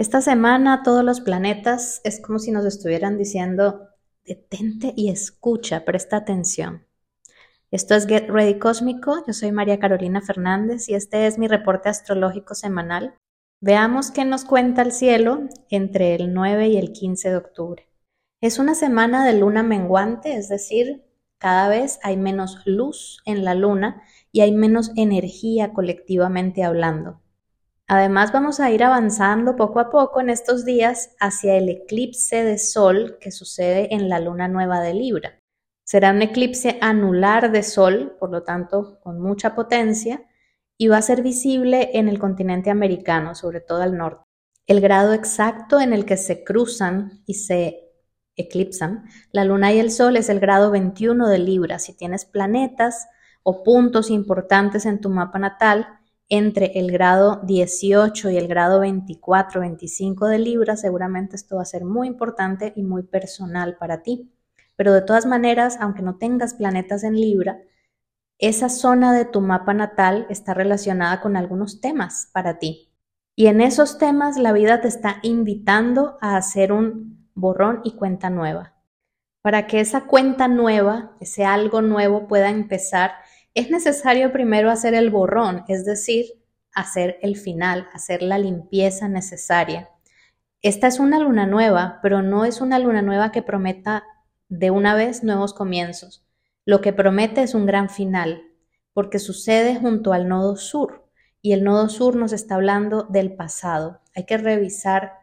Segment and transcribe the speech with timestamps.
[0.00, 3.90] Esta semana todos los planetas es como si nos estuvieran diciendo,
[4.24, 6.86] detente y escucha, presta atención.
[7.70, 11.90] Esto es Get Ready Cósmico, yo soy María Carolina Fernández y este es mi reporte
[11.90, 13.12] astrológico semanal.
[13.60, 17.86] Veamos qué nos cuenta el cielo entre el 9 y el 15 de octubre.
[18.40, 21.04] Es una semana de luna menguante, es decir,
[21.36, 27.20] cada vez hay menos luz en la luna y hay menos energía colectivamente hablando.
[27.92, 32.56] Además, vamos a ir avanzando poco a poco en estos días hacia el eclipse de
[32.56, 35.40] Sol que sucede en la luna nueva de Libra.
[35.84, 40.22] Será un eclipse anular de Sol, por lo tanto, con mucha potencia,
[40.78, 44.22] y va a ser visible en el continente americano, sobre todo al norte.
[44.68, 47.90] El grado exacto en el que se cruzan y se
[48.36, 51.80] eclipsan la luna y el sol es el grado 21 de Libra.
[51.80, 53.08] Si tienes planetas
[53.42, 55.99] o puntos importantes en tu mapa natal,
[56.30, 61.66] entre el grado 18 y el grado 24, 25 de Libra, seguramente esto va a
[61.66, 64.32] ser muy importante y muy personal para ti.
[64.76, 67.60] Pero de todas maneras, aunque no tengas planetas en Libra,
[68.38, 72.90] esa zona de tu mapa natal está relacionada con algunos temas para ti.
[73.36, 78.30] Y en esos temas la vida te está invitando a hacer un borrón y cuenta
[78.30, 78.74] nueva.
[79.42, 83.12] Para que esa cuenta nueva, ese algo nuevo pueda empezar,
[83.54, 86.26] es necesario primero hacer el borrón, es decir,
[86.72, 89.88] hacer el final, hacer la limpieza necesaria.
[90.62, 94.04] Esta es una luna nueva, pero no es una luna nueva que prometa
[94.48, 96.26] de una vez nuevos comienzos.
[96.64, 98.42] Lo que promete es un gran final,
[98.92, 101.08] porque sucede junto al nodo sur,
[101.42, 104.00] y el nodo sur nos está hablando del pasado.
[104.14, 105.14] Hay que revisar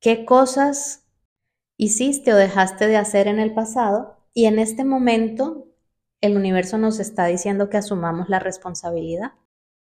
[0.00, 1.08] qué cosas
[1.76, 5.63] hiciste o dejaste de hacer en el pasado, y en este momento
[6.24, 9.32] el universo nos está diciendo que asumamos la responsabilidad,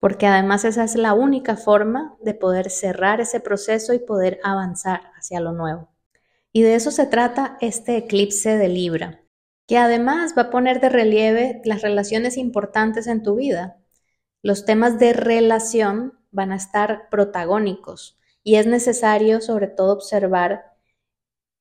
[0.00, 5.02] porque además esa es la única forma de poder cerrar ese proceso y poder avanzar
[5.14, 5.90] hacia lo nuevo.
[6.50, 9.20] Y de eso se trata este eclipse de Libra,
[9.66, 13.76] que además va a poner de relieve las relaciones importantes en tu vida.
[14.42, 20.71] Los temas de relación van a estar protagónicos y es necesario sobre todo observar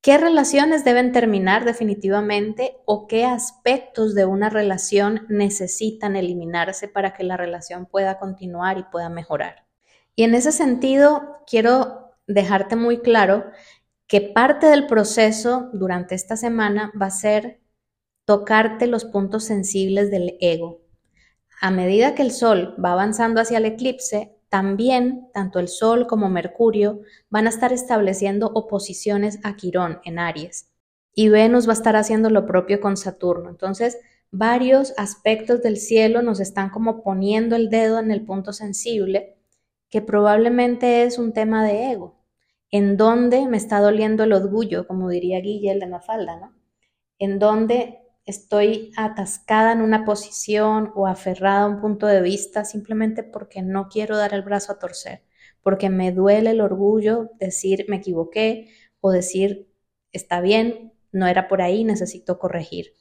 [0.02, 7.24] ¿Qué relaciones deben terminar definitivamente o qué aspectos de una relación necesitan eliminarse para que
[7.24, 9.68] la relación pueda continuar y pueda mejorar?
[10.16, 13.46] Y en ese sentido, quiero dejarte muy claro
[14.08, 17.62] que parte del proceso durante esta semana va a ser
[18.26, 20.82] tocarte los puntos sensibles del ego.
[21.62, 26.30] A medida que el sol va avanzando hacia el eclipse, también, tanto el Sol como
[26.30, 30.70] Mercurio van a estar estableciendo oposiciones a Quirón en Aries.
[31.16, 33.50] Y Venus va a estar haciendo lo propio con Saturno.
[33.50, 33.98] Entonces,
[34.30, 39.38] varios aspectos del cielo nos están como poniendo el dedo en el punto sensible,
[39.90, 42.20] que probablemente es un tema de ego.
[42.72, 46.54] En dónde me está doliendo el orgullo, como diría Guille de Mafalda, ¿no?
[47.20, 53.24] En dónde estoy atascada en una posición o aferrada a un punto de vista simplemente
[53.24, 55.24] porque no quiero dar el brazo a torcer,
[55.62, 59.68] porque me duele el orgullo decir me equivoqué o decir
[60.12, 62.94] está bien, no era por ahí, necesito corregir.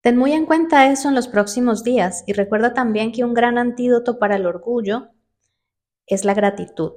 [0.00, 3.58] Ten muy en cuenta eso en los próximos días y recuerda también que un gran
[3.58, 5.10] antídoto para el orgullo
[6.06, 6.92] es la gratitud.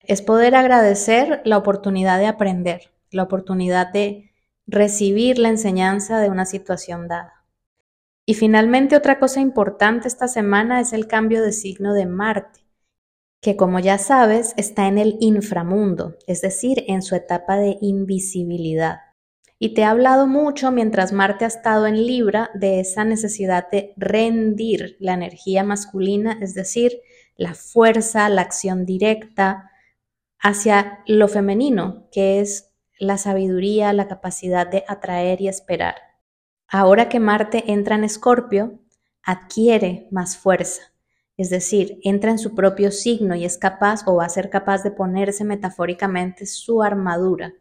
[0.00, 4.27] Es poder agradecer la oportunidad de aprender, la oportunidad de
[4.68, 7.44] recibir la enseñanza de una situación dada.
[8.26, 12.60] Y finalmente otra cosa importante esta semana es el cambio de signo de Marte,
[13.40, 18.98] que como ya sabes está en el inframundo, es decir, en su etapa de invisibilidad.
[19.58, 23.94] Y te he hablado mucho mientras Marte ha estado en Libra de esa necesidad de
[23.96, 27.00] rendir la energía masculina, es decir,
[27.36, 29.70] la fuerza, la acción directa,
[30.38, 32.67] hacia lo femenino, que es
[32.98, 35.96] la sabiduría, la capacidad de atraer y esperar.
[36.66, 38.78] Ahora que Marte entra en Escorpio,
[39.22, 40.82] adquiere más fuerza,
[41.36, 44.82] es decir, entra en su propio signo y es capaz o va a ser capaz
[44.82, 47.54] de ponerse metafóricamente su armadura.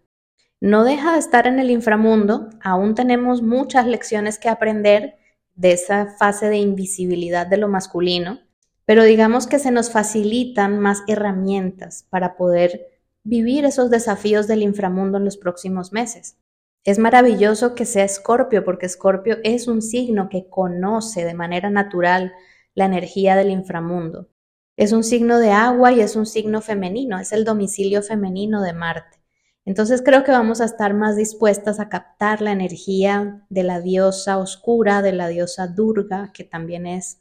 [0.59, 5.17] No deja de estar en el inframundo, aún tenemos muchas lecciones que aprender
[5.55, 8.39] de esa fase de invisibilidad de lo masculino,
[8.85, 12.96] pero digamos que se nos facilitan más herramientas para poder
[13.27, 16.37] vivir esos desafíos del inframundo en los próximos meses.
[16.85, 22.31] Es maravilloso que sea Escorpio, porque Escorpio es un signo que conoce de manera natural
[22.73, 24.29] la energía del inframundo.
[24.77, 28.71] Es un signo de agua y es un signo femenino, es el domicilio femenino de
[28.71, 29.17] Marte.
[29.65, 34.37] Entonces creo que vamos a estar más dispuestas a captar la energía de la diosa
[34.37, 37.19] oscura, de la diosa Durga, que también es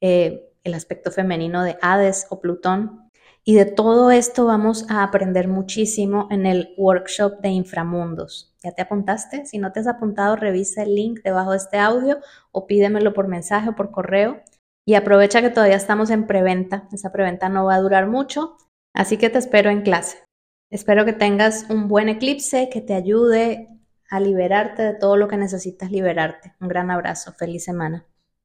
[0.00, 3.07] eh, el aspecto femenino de Hades o Plutón,
[3.48, 8.54] Y de todo esto vamos a aprender muchísimo en el workshop de inframundos.
[8.62, 9.46] ¿Ya te apuntaste?
[9.46, 12.18] Si no te has apuntado, revisa el link debajo de este audio
[12.52, 14.42] o pídemelo por mensaje o por correo.
[14.86, 16.90] Y aprovecha que todavía estamos en preventa.
[16.92, 18.58] Esa preventa no va a durar mucho,
[18.92, 20.18] así que te espero en clase.
[20.70, 23.70] Espero que tengas un buen eclipse que te ayude
[24.10, 26.54] a liberarte de todo lo que necesitas liberarte.
[26.60, 27.32] Un gran abrazo.
[27.32, 28.04] Feliz semana.